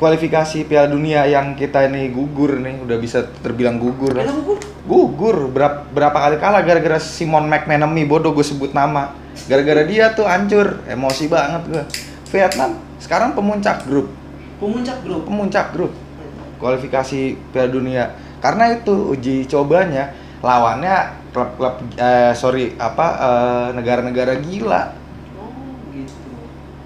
kualifikasi 0.00 0.64
Piala 0.64 0.88
Dunia 0.88 1.28
yang 1.28 1.52
kita 1.52 1.84
ini 1.84 2.08
gugur 2.08 2.56
nih, 2.56 2.80
udah 2.80 2.96
bisa 2.96 3.28
terbilang 3.44 3.76
gugur. 3.76 4.16
Kita 4.16 4.32
gugur. 4.32 4.58
Gugur 4.88 5.36
berapa 5.52 5.84
berapa 5.92 6.16
kali 6.16 6.36
kalah 6.40 6.64
gara-gara 6.64 6.96
Simon 6.96 7.52
McManamy 7.52 8.08
bodoh 8.08 8.32
gue 8.32 8.40
sebut 8.40 8.72
nama. 8.72 9.12
Gara-gara 9.44 9.84
dia 9.84 10.16
tuh 10.16 10.24
hancur, 10.24 10.80
emosi 10.88 11.28
banget 11.28 11.62
gue. 11.68 11.84
Vietnam 12.32 12.80
sekarang 12.96 13.36
pemuncak 13.36 13.84
grup, 13.84 14.08
Pemuncak 14.56 15.04
grup. 15.04 15.28
pemuncak 15.28 15.66
grup 15.76 15.92
kualifikasi 16.56 17.36
Piala 17.52 17.68
Dunia. 17.68 18.04
Karena 18.40 18.72
itu 18.72 19.12
uji 19.12 19.44
cobanya 19.44 20.16
lawannya 20.40 21.20
klub-klub 21.36 21.76
eh, 22.00 22.32
sorry 22.32 22.72
apa 22.80 23.06
eh, 23.20 23.68
negara-negara 23.76 24.40
gila. 24.40 24.96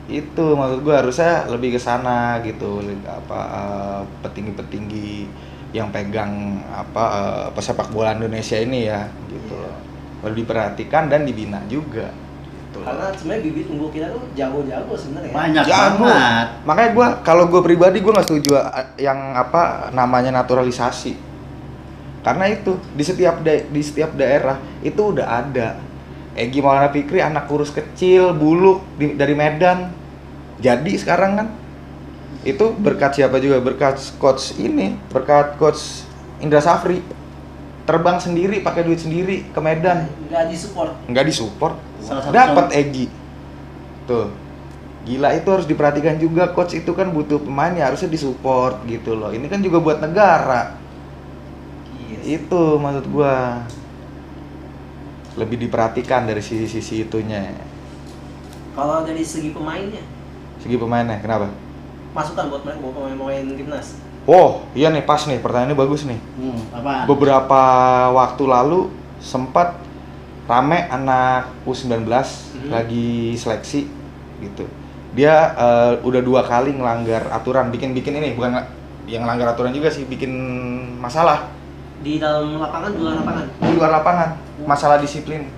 Itu 0.04 0.52
maksud 0.52 0.84
gue 0.84 0.94
harusnya 0.94 1.48
lebih 1.48 1.76
ke 1.76 1.80
sana 1.80 2.40
gitu 2.44 2.84
apa 3.08 3.38
eh, 3.40 4.00
petinggi-petinggi 4.20 5.28
yang 5.72 5.88
pegang 5.90 6.60
apa 6.70 7.04
eh, 7.18 7.46
pesepak 7.56 7.88
bola 7.90 8.12
Indonesia 8.12 8.60
ini 8.60 8.86
ya 8.88 9.08
gitu 9.32 9.56
loh. 9.56 9.76
Perlu 10.20 10.36
diperhatikan 10.40 11.08
dan 11.08 11.24
dibina 11.24 11.60
juga. 11.68 12.12
Gitu. 12.74 12.78
Karena 12.84 13.06
sebenarnya 13.14 13.42
bibit 13.48 13.66
unggul 13.70 13.90
kita 13.94 14.06
tuh 14.12 14.22
jago-jago 14.34 14.92
sebenarnya. 14.98 15.30
Banyak 15.32 15.64
Jago. 15.64 16.04
banget. 16.04 16.46
Makanya 16.66 16.90
gue 16.90 17.06
kalau 17.24 17.44
gue 17.46 17.62
pribadi 17.62 17.98
gue 18.02 18.12
nggak 18.12 18.26
setuju 18.28 18.50
eh, 18.60 19.08
yang 19.08 19.32
apa 19.32 19.88
namanya 19.94 20.34
naturalisasi. 20.44 21.16
Karena 22.24 22.48
itu 22.48 22.76
di 22.96 23.04
setiap 23.04 23.44
da- 23.44 23.68
di 23.68 23.82
setiap 23.84 24.16
daerah 24.16 24.56
itu 24.80 25.00
udah 25.00 25.26
ada. 25.28 25.76
Egi 26.34 26.58
Maulana 26.58 26.90
Fikri 26.90 27.18
anak 27.18 27.46
kurus 27.46 27.70
kecil, 27.70 28.34
buluk 28.34 28.82
di- 28.94 29.14
dari 29.14 29.32
Medan. 29.32 29.94
Jadi 30.58 30.94
sekarang 30.94 31.32
kan 31.34 31.46
itu 32.42 32.74
berkat 32.74 33.14
siapa 33.14 33.38
juga? 33.38 33.58
Berkat 33.58 33.98
coach 34.16 34.54
ini, 34.56 34.98
berkat 35.08 35.54
coach 35.56 36.02
Indra 36.38 36.58
Safri. 36.58 37.00
Terbang 37.84 38.16
sendiri, 38.16 38.58
pakai 38.58 38.80
duit 38.80 38.96
sendiri 38.96 39.44
ke 39.46 39.60
Medan. 39.60 40.08
Nggak 40.26 40.44
disupport. 40.48 40.92
nggak 41.04 41.24
disupport 41.24 41.74
Salah 42.00 42.22
satu 42.22 42.32
dapat 42.32 42.66
Egi 42.72 43.06
tuh 44.04 44.28
gila 45.04 45.32
itu 45.32 45.48
harus 45.48 45.64
diperhatikan 45.64 46.16
juga 46.16 46.48
coach 46.48 46.72
itu 46.72 46.92
kan 46.92 47.08
butuh 47.08 47.36
pemain 47.38 47.72
ya 47.72 47.88
harusnya 47.88 48.08
disupport 48.08 48.80
gitu 48.84 49.12
loh 49.12 49.30
ini 49.30 49.48
kan 49.48 49.60
juga 49.60 49.80
buat 49.80 50.00
negara 50.00 50.76
Yes. 52.04 52.40
itu 52.40 52.62
maksud 52.76 53.04
gua 53.08 53.64
lebih 55.34 55.58
diperhatikan 55.60 56.24
dari 56.24 56.38
sisi-sisi 56.38 57.02
itunya 57.02 57.50
Kalau 58.72 59.02
dari 59.02 59.22
segi 59.22 59.50
pemainnya, 59.50 60.02
segi 60.58 60.74
pemainnya 60.74 61.18
kenapa 61.18 61.50
masukan 62.10 62.46
buat 62.48 62.62
mereka 62.62 62.78
buat 62.80 62.94
pemain-pemain 62.94 63.44
timnas. 63.52 63.98
oh 64.24 64.62
iya 64.72 64.88
nih 64.88 65.02
pas 65.02 65.18
nih 65.20 65.38
pertanyaannya 65.38 65.74
bagus 65.76 66.02
nih 66.04 66.18
Hmm, 66.34 66.58
apa? 66.72 67.04
beberapa 67.04 67.62
waktu 68.12 68.42
lalu 68.44 68.90
sempat 69.18 69.74
rame 70.44 70.86
anak 70.86 71.50
U19 71.64 72.04
Mhm. 72.04 72.68
lagi 72.68 73.08
seleksi 73.34 73.88
gitu. 74.40 74.64
Dia 75.12 75.34
eh, 75.52 75.92
udah 76.00 76.20
dua 76.20 76.42
kali 76.42 76.72
ngelanggar 76.72 77.30
aturan, 77.30 77.70
bikin-bikin 77.70 78.14
ini 78.14 78.34
bukan 78.34 78.62
yang 79.06 79.22
ngelanggar 79.22 79.52
aturan 79.52 79.70
juga 79.70 79.88
sih, 79.88 80.04
bikin 80.04 80.30
masalah 80.98 81.46
Di 81.98 82.18
dalam 82.18 82.58
lapangan, 82.58 82.90
di 82.90 82.98
luar 82.98 83.14
lapangan. 83.16 83.46
di 83.58 83.72
luar 83.72 83.90
lapangan, 83.94 84.28
masalah 84.60 84.96
disiplin, 84.96 85.50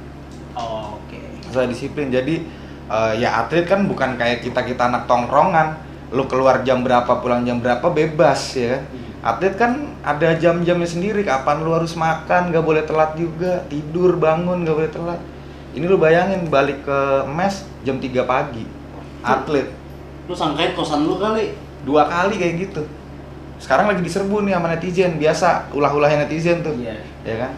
Oh, 0.52 0.96
Oke. 0.96 1.20
masalah 1.44 1.68
disiplin. 1.68 2.08
Jadi 2.08 2.48
eh, 2.86 3.12
ya 3.18 3.42
atlet 3.42 3.64
kan 3.64 3.84
bukan 3.84 4.14
kayak 4.14 4.40
kita-kita 4.40 4.88
anak 4.88 5.04
tongkrongan, 5.04 5.76
lu 6.10 6.24
keluar 6.24 6.62
jam 6.62 6.80
berapa, 6.80 7.08
pulang 7.18 7.42
jam 7.42 7.60
berapa 7.60 7.84
bebas 7.84 8.56
ya. 8.56 8.80
Atlet 9.20 9.58
kan 9.58 9.90
ada 10.00 10.32
jam-jamnya 10.32 10.86
sendiri, 10.86 11.20
kapan 11.20 11.60
lu 11.60 11.74
harus 11.74 11.92
makan, 11.92 12.54
gak 12.54 12.62
boleh 12.62 12.86
telat 12.86 13.18
juga, 13.18 13.66
tidur, 13.66 14.14
bangun, 14.16 14.62
gak 14.62 14.76
boleh 14.76 14.92
telat. 14.92 15.20
Ini 15.74 15.82
lu 15.84 15.98
bayangin 15.98 16.46
balik 16.46 16.86
ke 16.86 16.98
mes 17.26 17.66
jam 17.82 17.98
3 17.98 18.22
pagi, 18.22 18.64
atlet 19.20 19.66
Lu 20.24 20.32
sangkain 20.32 20.72
kosan 20.72 21.04
lu 21.04 21.18
kali. 21.18 21.52
dua 21.82 22.06
kali 22.06 22.34
kayak 22.34 22.54
gitu. 22.64 22.82
Sekarang 23.58 23.86
lagi 23.86 24.00
diserbu 24.00 24.42
nih 24.42 24.54
sama 24.54 24.68
netizen, 24.70 25.18
biasa 25.18 25.70
ulah-ulahnya 25.70 26.24
netizen 26.24 26.62
tuh, 26.62 26.74
Iya. 26.78 26.94
ya 27.22 27.34
kan? 27.46 27.52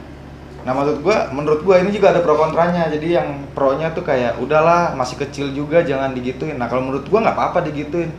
Nah 0.66 0.72
maksud 0.74 1.02
gua, 1.06 1.30
menurut 1.30 1.60
gua 1.62 1.78
ini 1.78 1.94
juga 1.94 2.10
ada 2.10 2.20
pro 2.22 2.34
kontranya. 2.34 2.90
Jadi 2.90 3.14
yang 3.14 3.46
pro-nya 3.54 3.94
tuh 3.94 4.02
kayak 4.02 4.42
udahlah 4.42 4.94
masih 4.98 5.18
kecil 5.20 5.54
juga 5.54 5.82
jangan 5.82 6.14
digituin. 6.14 6.58
Nah 6.58 6.66
kalau 6.66 6.86
menurut 6.86 7.06
gua 7.06 7.22
nggak 7.24 7.36
apa-apa 7.36 7.68
digituin 7.70 8.10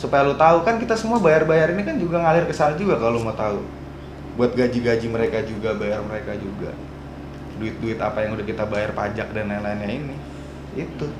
supaya 0.00 0.24
lu 0.24 0.32
tahu 0.32 0.64
kan 0.64 0.80
kita 0.80 0.96
semua 0.96 1.20
bayar-bayar 1.20 1.76
ini 1.76 1.84
kan 1.84 2.00
juga 2.00 2.24
ngalir 2.24 2.48
ke 2.48 2.54
sana 2.56 2.72
juga 2.78 2.96
kalau 2.96 3.20
lu 3.20 3.26
mau 3.26 3.36
tahu. 3.36 3.60
Buat 4.38 4.56
gaji-gaji 4.56 5.06
mereka 5.10 5.44
juga, 5.44 5.76
bayar 5.76 6.00
mereka 6.06 6.32
juga. 6.38 6.72
Duit-duit 7.60 8.00
apa 8.00 8.24
yang 8.24 8.32
udah 8.38 8.46
kita 8.48 8.64
bayar 8.64 8.96
pajak 8.96 9.36
dan 9.36 9.52
lain-lainnya 9.52 9.88
ini. 9.90 10.16
Itu. 10.72 11.12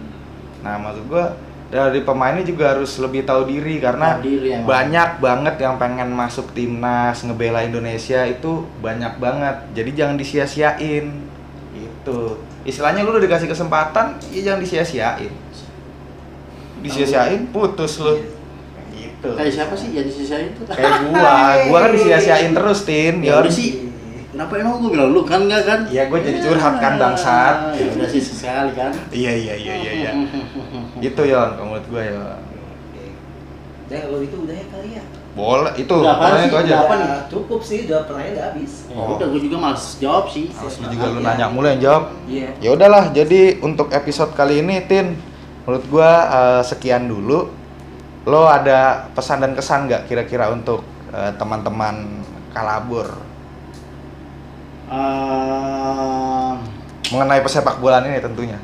Nah, 0.65 0.81
maksud 0.81 1.05
gua 1.11 1.37
dari 1.71 2.03
pemainnya 2.03 2.43
juga 2.43 2.75
harus 2.75 2.99
lebih 2.99 3.23
tahu 3.23 3.47
diri 3.47 3.79
karena 3.79 4.19
Tahu 4.19 4.27
diri 4.27 4.59
emang. 4.59 4.67
banyak 4.67 5.11
banget 5.23 5.55
yang 5.63 5.79
pengen 5.79 6.11
masuk 6.11 6.51
timnas 6.51 7.23
ngebela 7.23 7.63
Indonesia 7.63 8.27
itu 8.27 8.67
banyak 8.83 9.23
banget. 9.23 9.57
Jadi 9.79 9.91
jangan 9.95 10.19
disia-siain. 10.19 11.07
Itu. 11.71 12.43
Istilahnya 12.67 13.07
lu 13.07 13.15
udah 13.15 13.23
dikasih 13.23 13.47
kesempatan, 13.47 14.19
ya 14.35 14.51
jangan 14.51 14.61
disia-siain. 14.61 15.31
Disia-siain 16.83 17.55
putus 17.55 18.03
lu. 18.03 18.19
Gitu. 18.91 19.31
Kayak 19.31 19.53
siapa 19.55 19.75
sih 19.79 19.95
yang 19.95 20.11
disisain 20.11 20.51
itu? 20.51 20.67
Kayak 20.67 21.07
gua, 21.07 21.35
gua 21.71 21.79
kan 21.87 21.91
disia-siain 21.97 22.51
terus, 22.51 22.83
Tin. 22.83 23.23
Ya 23.23 23.39
Ya 23.39 23.47
udah 23.47 23.53
sih. 23.53 23.80
Kenapa 24.41 24.57
emang 24.57 24.81
gue 24.81 24.97
bilang 24.97 25.13
lu 25.13 25.21
kan 25.29 25.45
enggak 25.45 25.69
kan? 25.69 25.81
Iya, 25.85 26.09
gua 26.09 26.17
jadi 26.17 26.41
curhat 26.41 26.81
kan, 26.81 26.97
bangsat. 26.97 27.77
Ya 27.77 27.93
udah 27.93 28.09
sih 28.09 28.25
sekali 28.25 28.73
kan. 28.73 28.89
Iya, 29.13 29.37
iya, 29.37 29.53
iya, 29.53 29.75
iya, 29.77 29.93
iya. 29.93 30.11
Gitu, 30.97 31.29
Yon, 31.29 31.61
kalau 31.61 31.69
menurut 31.69 31.85
gua, 31.93 32.01
Yon. 32.01 32.41
Oke. 32.41 33.05
Kalau 33.93 34.19
itu 34.25 34.37
udah 34.41 34.57
ya 34.57 34.65
kali 34.73 34.89
ya. 34.97 35.05
Boleh, 35.37 35.73
itu. 35.77 35.93
Udah, 35.93 36.17
pokoknya 36.17 36.41
sih? 36.41 36.49
itu 36.49 36.57
aja. 36.57 36.73
Udah. 36.73 36.81
Apa 36.81 36.95
nih? 36.97 37.09
Cukup 37.29 37.61
sih, 37.61 37.79
udah 37.85 37.99
pertanyaan 38.09 38.33
udah 38.33 38.45
habis. 38.49 38.73
Ya 38.89 39.05
udah 39.13 39.27
gue 39.29 39.41
juga 39.45 39.57
males 39.61 39.85
jawab 40.01 40.25
sih. 40.33 40.47
Harus 40.57 40.75
lu 40.81 40.87
juga 40.89 41.07
lu 41.13 41.21
nanya 41.21 41.47
mulu 41.53 41.67
yang 41.69 41.83
jawab. 41.85 42.05
Iya. 42.25 42.49
Ya 42.65 42.71
udahlah, 42.73 43.05
jadi 43.13 43.61
untuk 43.61 43.93
episode 43.93 44.33
kali 44.33 44.65
ini 44.65 44.81
Tin, 44.89 45.21
menurut 45.69 45.85
gua 45.93 46.11
eh, 46.33 46.63
sekian 46.65 47.13
dulu. 47.13 47.53
Lo 48.25 48.49
ada 48.49 49.05
pesan 49.13 49.45
dan 49.45 49.53
kesan 49.53 49.85
nggak 49.85 50.09
kira-kira 50.09 50.49
untuk 50.49 50.81
eh, 51.13 51.29
teman-teman 51.37 52.25
kalabur 52.57 53.29
Ehm, 54.91 56.55
mengenai 57.15 57.41
pesepak 57.47 57.79
bolaan 57.79 58.11
ini 58.11 58.19
tentunya? 58.19 58.59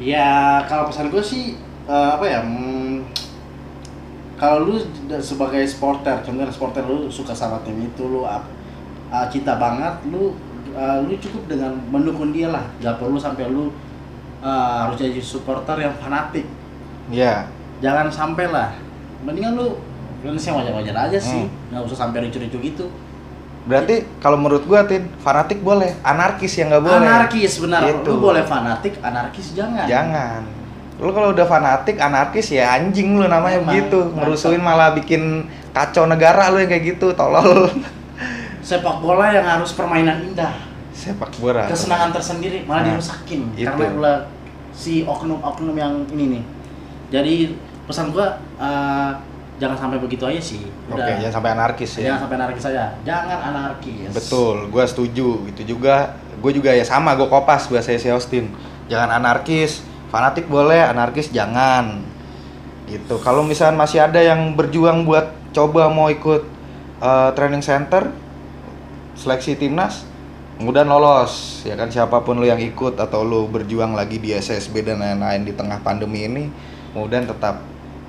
ya 0.00 0.64
kalau 0.64 0.88
pesan 0.88 1.12
gue 1.12 1.20
sih 1.20 1.60
eh, 1.84 2.08
apa 2.16 2.24
ya? 2.24 2.40
hmm, 2.40 3.04
kalau 4.40 4.72
lu 4.72 4.80
sebagai 5.20 5.60
supporter, 5.68 6.16
contohnya 6.24 6.48
supporter 6.48 6.80
lu 6.88 7.12
suka 7.12 7.36
sama 7.36 7.60
tim 7.60 7.76
itu, 7.76 8.00
lu 8.08 8.24
uh, 8.24 8.40
cinta 9.28 9.60
banget, 9.60 10.00
lu 10.08 10.32
uh, 10.72 10.96
lu 11.04 11.12
cukup 11.20 11.44
dengan 11.44 11.76
mendukung 11.92 12.32
dia 12.32 12.48
lah. 12.48 12.64
Gak 12.80 12.96
perlu 12.96 13.20
sampai 13.20 13.52
lu 13.52 13.68
uh, 14.40 14.88
harus 14.88 14.96
jadi 14.96 15.20
supporter 15.20 15.84
yang 15.84 15.92
fanatik. 16.00 16.48
Ya, 17.12 17.52
Jangan 17.84 18.08
sampai 18.08 18.48
lah. 18.48 18.72
Mendingan 19.28 19.60
lu 19.60 19.76
Indonesia 20.24 20.56
wajar-wajar 20.56 20.96
aja 20.96 21.18
sih, 21.20 21.44
Hmm. 21.44 21.72
nggak 21.72 21.84
usah 21.92 22.08
sampai 22.08 22.24
ricu-ricu 22.24 22.56
gitu. 22.64 22.88
Berarti 23.60 24.08
kalau 24.18 24.40
menurut 24.40 24.64
gua 24.64 24.88
Tin, 24.88 25.08
fanatik 25.20 25.60
boleh, 25.60 25.92
anarkis 26.00 26.56
yang 26.56 26.72
nggak 26.72 26.84
boleh. 26.84 27.06
Anarkis 27.06 27.52
benar. 27.60 27.80
Gitu. 27.84 28.08
Lu 28.08 28.20
boleh 28.20 28.44
fanatik, 28.44 28.96
anarkis 29.00 29.52
jangan. 29.52 29.84
Jangan. 29.84 30.40
Lu 31.00 31.10
kalau 31.12 31.32
udah 31.32 31.46
fanatik, 31.48 31.96
anarkis 31.96 32.52
ya 32.52 32.76
anjing 32.76 33.16
lu 33.16 33.24
namanya 33.24 33.60
Emang, 33.60 33.72
begitu. 33.72 34.12
Ngerusuin 34.12 34.60
malah 34.60 34.92
bikin 34.92 35.48
kacau 35.72 36.04
negara 36.04 36.52
lu 36.52 36.60
yang 36.60 36.68
kayak 36.68 36.96
gitu, 36.96 37.12
tolol. 37.12 37.68
Sepak 38.68 39.00
bola 39.00 39.32
yang 39.32 39.44
harus 39.48 39.72
permainan 39.72 40.20
indah. 40.20 40.52
Sepak 40.92 41.32
bola. 41.40 41.64
Kesenangan 41.64 42.12
tersendiri 42.12 42.68
malah 42.68 42.84
Nah, 42.84 42.88
dirusakin 42.92 43.40
itu. 43.56 43.64
karena 43.64 43.86
ulah 43.96 44.18
si 44.76 45.00
oknum-oknum 45.08 45.72
yang 45.72 46.04
ini 46.12 46.24
nih. 46.36 46.42
Jadi 47.10 47.34
pesan 47.88 48.12
gua 48.12 48.36
eh, 48.60 49.10
jangan 49.60 49.76
sampai 49.76 49.98
begitu 50.00 50.24
aja 50.24 50.40
sih. 50.40 50.64
Oke, 50.88 50.96
Udah. 50.96 51.20
jangan 51.20 51.34
sampai 51.36 51.50
anarkis 51.52 51.90
ya. 52.00 52.02
Jangan 52.10 52.20
sampai 52.24 52.36
anarkis 52.40 52.64
saja. 52.64 52.84
Jangan 53.04 53.38
anarkis. 53.52 54.10
Betul, 54.16 54.56
gue 54.72 54.84
setuju. 54.88 55.28
Itu 55.52 55.62
juga, 55.68 56.16
gue 56.40 56.52
juga 56.56 56.72
ya 56.72 56.82
sama, 56.82 57.12
gue 57.12 57.28
kopas 57.28 57.68
bahasa 57.68 57.92
si 57.92 58.08
Austin. 58.08 58.48
Jangan 58.88 59.20
anarkis, 59.20 59.84
fanatik 60.08 60.48
boleh, 60.48 60.80
anarkis 60.80 61.28
jangan. 61.28 62.00
Gitu. 62.88 63.20
Kalau 63.20 63.44
misalnya 63.44 63.76
masih 63.76 64.00
ada 64.00 64.18
yang 64.18 64.56
berjuang 64.56 65.04
buat 65.04 65.30
coba 65.52 65.92
mau 65.92 66.08
ikut 66.08 66.42
eh, 67.04 67.30
training 67.36 67.62
center, 67.62 68.08
seleksi 69.14 69.60
timnas, 69.60 70.08
mudah 70.56 70.88
lolos. 70.88 71.62
Ya 71.68 71.76
kan 71.76 71.92
siapa 71.92 72.24
pun 72.24 72.40
lu 72.40 72.48
yang 72.48 72.58
ikut 72.58 72.96
atau 72.96 73.22
lu 73.28 73.44
berjuang 73.46 73.92
lagi 73.92 74.16
di 74.16 74.32
SSB 74.32 74.88
dan 74.88 75.04
lain-lain 75.04 75.44
di 75.44 75.52
tengah 75.52 75.84
pandemi 75.84 76.24
ini, 76.24 76.48
mudah 76.96 77.28
tetap 77.28 77.60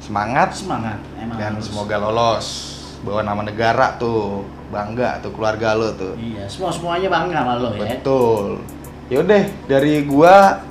semangat 0.02 0.50
Semangat. 0.52 0.98
Emang 1.16 1.38
dan 1.38 1.52
harus. 1.56 1.64
semoga 1.64 1.96
lolos 1.96 2.48
bawa 3.02 3.22
nama 3.22 3.42
negara 3.42 3.96
tuh 3.96 4.42
bangga 4.68 5.18
tuh 5.20 5.32
keluarga 5.32 5.74
lo 5.74 5.90
tuh 5.92 6.14
Iya, 6.16 6.46
semua 6.46 6.70
semuanya 6.70 7.08
bangga 7.08 7.38
sama 7.40 7.54
lo 7.56 7.70
ya. 7.74 7.86
betul 7.92 8.46
yaudah 9.08 9.42
dari 9.66 10.02
gua 10.04 10.62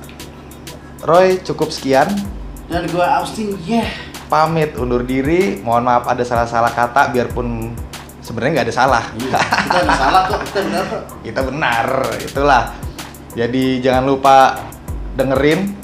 Roy 1.01 1.41
cukup 1.41 1.69
sekian 1.69 2.07
Dan 2.65 2.87
gua 2.87 3.19
Austin, 3.19 3.57
yeah. 3.61 3.89
pamit 4.25 4.75
undur 4.75 5.01
diri 5.01 5.59
mohon 5.59 5.83
maaf 5.83 6.05
ada 6.05 6.21
salah-salah 6.21 6.71
kata 6.71 7.11
biarpun 7.11 7.75
sebenarnya 8.19 8.51
nggak 8.53 8.67
ada 8.67 8.75
salah 8.77 9.03
Iya, 9.13 9.35
kita 9.35 9.77
nggak 9.81 9.99
salah 9.99 10.21
kok, 10.23 10.39
kita 10.45 10.59
benar 10.61 10.83
kok. 10.85 11.01
kita 11.21 11.41
benar 11.43 11.87
itulah 12.21 12.63
jadi 13.31 13.63
jangan 13.81 14.03
lupa 14.05 14.35
dengerin 15.13 15.75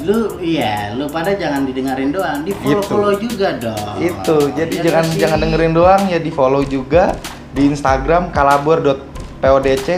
Lu 0.00 0.40
iya, 0.40 0.94
lu 0.94 1.04
pada 1.06 1.32
jangan 1.32 1.62
didengarin 1.62 2.08
doang, 2.08 2.40
di 2.40 2.52
follow 2.54 2.80
follow 2.80 3.12
juga 3.14 3.52
dong. 3.54 4.00
itu 4.00 4.36
jadi 4.50 4.72
Iya 4.72 4.82
jangan 4.86 5.04
sih? 5.06 5.18
jangan 5.20 5.38
dengerin 5.38 5.72
doang 5.72 6.02
ya 6.08 6.16
di 6.16 6.30
follow 6.30 6.62
juga 6.64 7.12
di 7.50 7.68
Instagram 7.68 8.32
kalabor.podc 8.32 9.88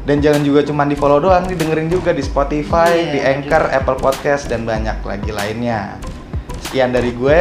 dan 0.00 0.16
jangan 0.18 0.42
juga 0.42 0.64
cuma 0.64 0.82
di 0.82 0.96
follow 0.96 1.20
doang 1.20 1.44
didengerin 1.44 1.86
juga 1.86 2.10
di 2.10 2.20
Spotify 2.20 2.90
Iya, 2.90 3.06
di 3.06 3.18
Anchor 3.20 3.70
Apple 3.70 3.98
Podcast 3.98 4.48
dan 4.48 4.64
banyak 4.64 4.98
lagi 5.00 5.30
lainnya 5.30 6.00
sekian 6.60 6.90
dari 6.90 7.12
gue 7.12 7.40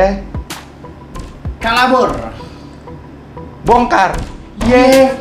Kalabor. 1.57 2.13
bongkar 3.63 4.13
yeah 4.63 5.15